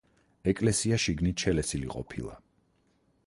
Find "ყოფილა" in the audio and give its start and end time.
1.93-2.39